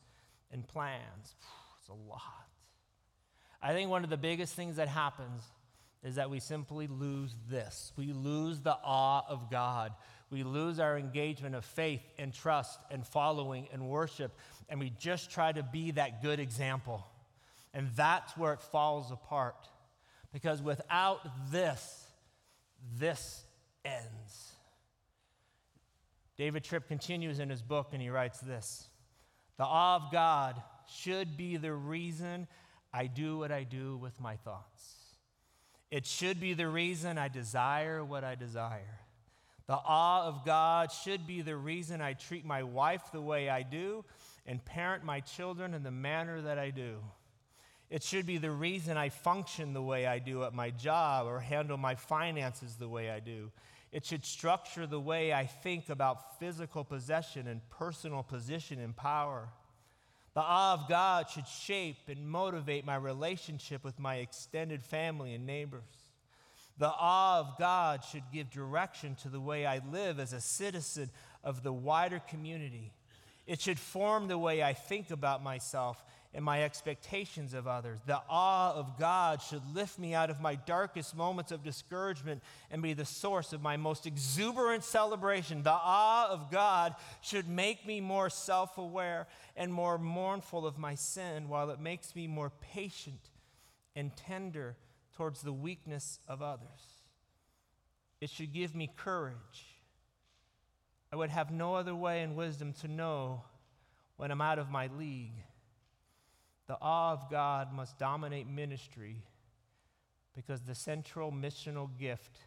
[0.51, 1.35] and plans.
[1.81, 2.23] It's a lot.
[3.63, 5.43] I think one of the biggest things that happens
[6.03, 7.93] is that we simply lose this.
[7.97, 9.93] We lose the awe of God.
[10.31, 14.33] We lose our engagement of faith and trust and following and worship,
[14.69, 17.07] and we just try to be that good example.
[17.73, 19.69] And that's where it falls apart.
[20.33, 22.07] Because without this,
[22.99, 23.45] this
[23.85, 24.53] ends.
[26.37, 28.89] David Tripp continues in his book and he writes this
[29.57, 32.47] The awe of God should be the reason
[32.93, 34.95] I do what I do with my thoughts.
[35.91, 39.01] It should be the reason I desire what I desire.
[39.67, 43.63] The awe of God should be the reason I treat my wife the way I
[43.63, 44.05] do
[44.47, 46.99] and parent my children in the manner that I do.
[47.91, 51.41] It should be the reason I function the way I do at my job or
[51.41, 53.51] handle my finances the way I do.
[53.93, 59.49] It should structure the way I think about physical possession and personal position and power.
[60.35, 65.47] The awe of God should shape and motivate my relationship with my extended family and
[65.47, 66.06] neighbors.
[66.79, 71.11] The awe of God should give direction to the way I live as a citizen
[71.43, 72.93] of the wider community.
[73.47, 76.05] It should form the way I think about myself
[76.35, 78.01] and my expectations of others.
[78.05, 82.83] The awe of God should lift me out of my darkest moments of discouragement and
[82.83, 85.63] be the source of my most exuberant celebration.
[85.63, 90.95] The awe of God should make me more self aware and more mournful of my
[90.95, 93.31] sin, while it makes me more patient
[93.95, 94.77] and tender
[95.17, 97.03] towards the weakness of others.
[98.21, 99.81] It should give me courage.
[101.13, 103.43] I would have no other way in wisdom to know
[104.17, 105.33] when I'm out of my league
[106.67, 109.23] the awe of God must dominate ministry
[110.35, 112.39] because the central missional gift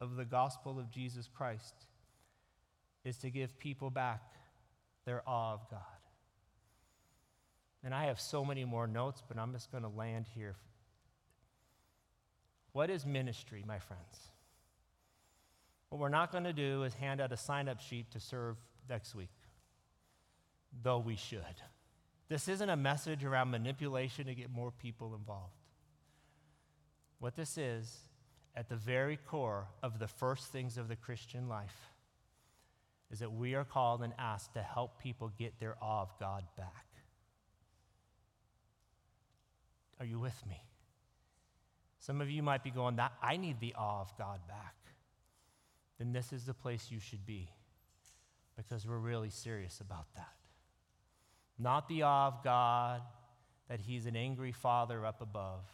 [0.00, 1.74] of the gospel of Jesus Christ
[3.04, 4.22] is to give people back
[5.04, 5.80] their awe of God.
[7.84, 10.56] And I have so many more notes, but I'm just going to land here.
[12.78, 14.30] What is ministry, my friends?
[15.88, 18.56] What we're not going to do is hand out a sign up sheet to serve
[18.88, 19.32] next week,
[20.84, 21.42] though we should.
[22.28, 25.56] This isn't a message around manipulation to get more people involved.
[27.18, 27.92] What this is,
[28.54, 31.90] at the very core of the first things of the Christian life,
[33.10, 36.44] is that we are called and asked to help people get their awe of God
[36.56, 36.86] back.
[39.98, 40.62] Are you with me?
[41.98, 44.74] Some of you might be going, that I need the awe of God back.
[45.98, 47.48] Then this is the place you should be
[48.56, 50.34] because we're really serious about that.
[51.58, 53.02] Not the awe of God
[53.68, 55.64] that He's an angry Father up above,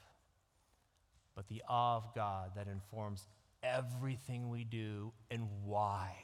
[1.35, 3.27] but the awe of God that informs
[3.63, 6.15] everything we do and why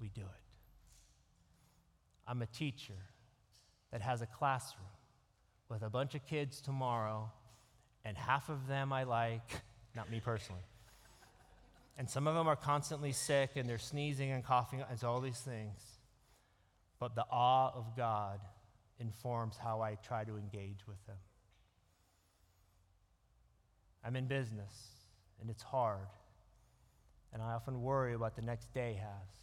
[0.00, 0.26] we do it.
[2.26, 2.94] I'm a teacher
[3.92, 4.86] that has a classroom
[5.68, 7.30] with a bunch of kids tomorrow,
[8.04, 9.62] and half of them I like,
[9.96, 10.62] not me personally.
[11.98, 15.40] And some of them are constantly sick and they're sneezing and coughing, and all these
[15.40, 15.92] things
[17.02, 18.38] but the awe of God
[19.00, 21.16] informs how I try to engage with them.
[24.04, 24.72] I'm in business,
[25.40, 26.06] and it's hard,
[27.32, 29.34] and I often worry about the next day has,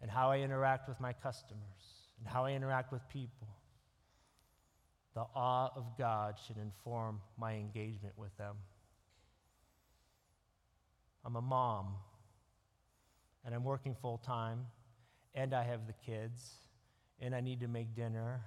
[0.00, 1.58] and how I interact with my customers,
[2.20, 3.48] and how I interact with people.
[5.14, 8.56] The awe of God should inform my engagement with them.
[11.24, 11.94] I'm a mom,
[13.44, 14.66] and I'm working full time
[15.34, 16.52] and I have the kids,
[17.20, 18.42] and I need to make dinner,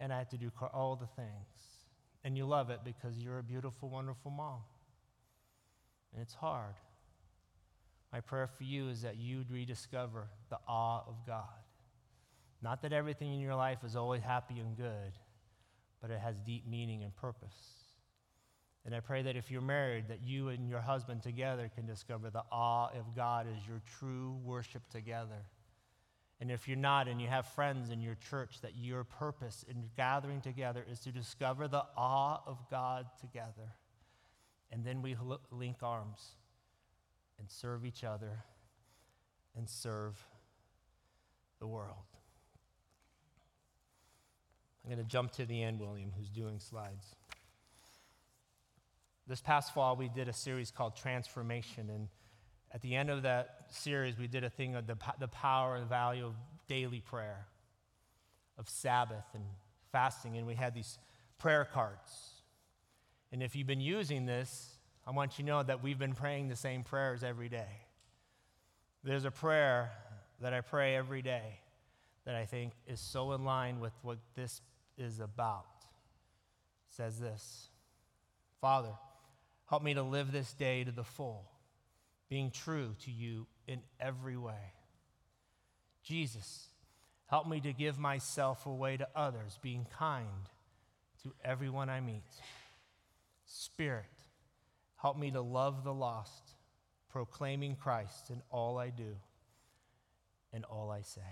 [0.00, 1.28] and I have to do all the things.
[2.24, 4.60] And you love it because you're a beautiful, wonderful mom.
[6.12, 6.74] And it's hard.
[8.12, 11.61] My prayer for you is that you'd rediscover the awe of God.
[12.62, 15.18] Not that everything in your life is always happy and good,
[16.00, 17.56] but it has deep meaning and purpose.
[18.84, 22.30] And I pray that if you're married, that you and your husband together can discover
[22.30, 25.46] the awe of God as your true worship together.
[26.40, 29.84] And if you're not and you have friends in your church, that your purpose in
[29.96, 33.76] gathering together is to discover the awe of God together.
[34.72, 35.16] And then we
[35.52, 36.36] link arms
[37.38, 38.42] and serve each other
[39.56, 40.20] and serve
[41.60, 42.11] the world.
[44.84, 47.14] I'm going to jump to the end, William, who's doing slides.
[49.28, 51.88] This past fall, we did a series called Transformation.
[51.88, 52.08] And
[52.72, 55.88] at the end of that series, we did a thing of the, the power and
[55.88, 56.34] value of
[56.66, 57.46] daily prayer,
[58.58, 59.44] of Sabbath and
[59.92, 60.36] fasting.
[60.36, 60.98] And we had these
[61.38, 62.42] prayer cards.
[63.30, 66.48] And if you've been using this, I want you to know that we've been praying
[66.48, 67.86] the same prayers every day.
[69.04, 69.92] There's a prayer
[70.40, 71.60] that I pray every day
[72.24, 74.60] that I think is so in line with what this
[74.96, 75.66] is about.
[76.88, 77.68] It says this
[78.60, 78.92] Father,
[79.72, 81.50] Help me to live this day to the full,
[82.28, 84.74] being true to you in every way.
[86.02, 86.66] Jesus,
[87.24, 90.50] help me to give myself away to others, being kind
[91.22, 92.20] to everyone I meet.
[93.46, 94.04] Spirit,
[94.96, 96.50] help me to love the lost,
[97.08, 99.16] proclaiming Christ in all I do
[100.52, 101.22] and all I say.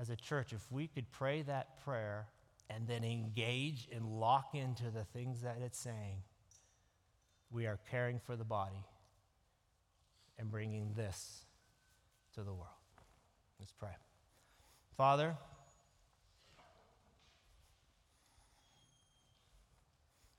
[0.00, 2.28] As a church, if we could pray that prayer
[2.70, 6.22] and then engage and lock into the things that it's saying,
[7.50, 8.86] we are caring for the body
[10.38, 11.44] and bringing this
[12.34, 12.70] to the world.
[13.58, 13.90] Let's pray.
[14.96, 15.36] Father,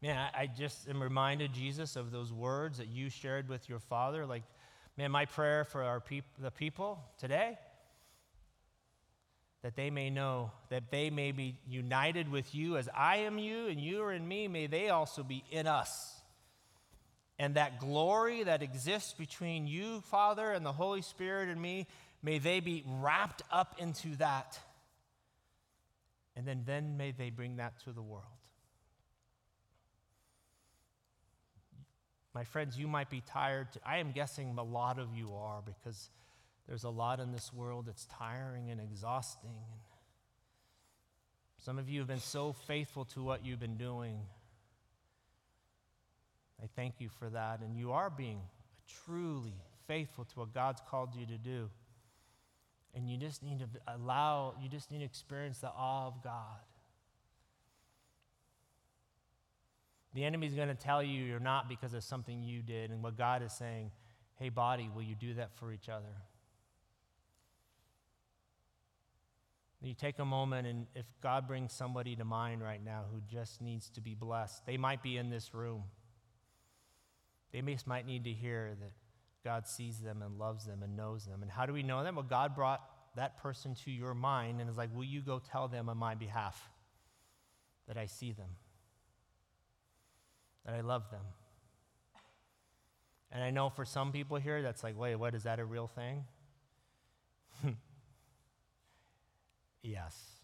[0.02, 3.80] man, I, I just am reminded, Jesus, of those words that you shared with your
[3.80, 4.26] Father.
[4.26, 4.44] Like,
[4.98, 7.60] man, my prayer for our peop- the people today
[9.64, 13.68] that they may know that they may be united with you as I am you
[13.68, 16.16] and you are in me, may they also be in us.
[17.38, 21.88] And that glory that exists between you, Father, and the Holy Spirit and me,
[22.24, 24.60] may they be wrapped up into that.
[26.36, 28.26] And then, then may they bring that to the world.
[32.34, 33.68] My friends, you might be tired.
[33.86, 36.10] I am guessing a lot of you are because
[36.68, 39.60] there's a lot in this world that's tiring and exhausting.
[41.58, 44.20] Some of you have been so faithful to what you've been doing.
[46.62, 47.62] I thank you for that.
[47.62, 48.40] And you are being
[49.06, 49.56] truly
[49.88, 51.70] faithful to what God's called you to do.
[52.94, 56.60] And you just need to allow, you just need to experience the awe of God.
[60.14, 62.92] The enemy's going to tell you you're not because of something you did.
[62.92, 63.92] And what God is saying,
[64.36, 66.14] hey, body, will you do that for each other?
[69.84, 73.62] You take a moment, and if God brings somebody to mind right now who just
[73.62, 75.84] needs to be blessed, they might be in this room.
[77.52, 78.92] They just might need to hear that
[79.44, 81.42] God sees them and loves them and knows them.
[81.42, 82.16] And how do we know them?
[82.16, 82.82] Well, God brought
[83.16, 86.14] that person to your mind and is like, Will you go tell them on my
[86.14, 86.70] behalf
[87.88, 88.50] that I see them,
[90.66, 91.26] that I love them?
[93.32, 95.34] And I know for some people here, that's like, Wait, what?
[95.34, 96.26] Is that a real thing?
[99.84, 100.42] yes.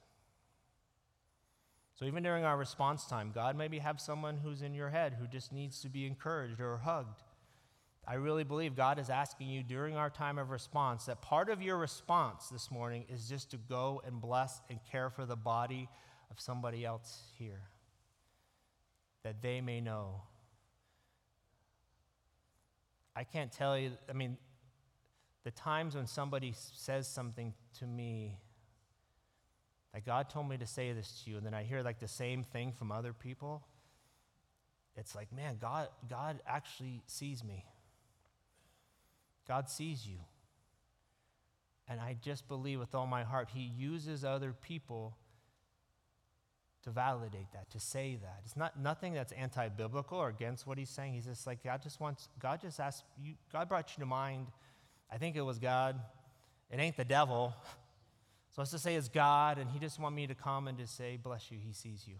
[1.96, 5.28] So even during our response time, God maybe have someone who's in your head who
[5.28, 7.24] just needs to be encouraged or hugged.
[8.08, 11.62] I really believe God is asking you during our time of response that part of
[11.62, 15.90] your response this morning is just to go and bless and care for the body
[16.32, 17.64] of somebody else here,
[19.24, 20.22] that they may know.
[23.16, 24.38] I can't tell you, I mean,
[25.44, 28.38] the times when somebody says something to me,
[29.94, 32.08] like God told me to say this to you, and then I hear like the
[32.08, 33.64] same thing from other people,
[34.96, 37.66] it's like, man, God, God actually sees me.
[39.48, 40.18] God sees you.
[41.88, 45.16] And I just believe with all my heart, He uses other people
[46.84, 48.42] to validate that, to say that.
[48.44, 51.14] It's not nothing that's anti-biblical or against what He's saying.
[51.14, 52.28] He's just like God just wants.
[52.40, 53.36] God just asked you.
[53.54, 54.48] God brought you to mind.
[55.12, 56.00] I think it was God.
[56.70, 57.54] It ain't the devil.
[58.58, 60.98] So let's just say it's God, and He just want me to come and just
[60.98, 62.16] say, "Bless you." He sees you.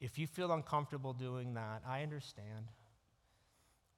[0.00, 2.72] If you feel uncomfortable doing that, I understand.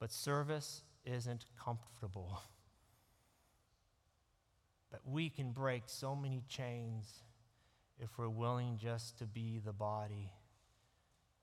[0.01, 2.41] But service isn't comfortable.
[4.91, 7.23] But we can break so many chains
[8.01, 10.33] if we're willing just to be the body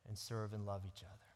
[0.05, 1.26] and serve and love each other.